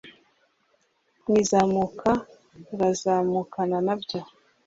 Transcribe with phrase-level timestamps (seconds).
[1.25, 2.11] mu izamuka
[2.67, 4.19] rurazamukana nabyo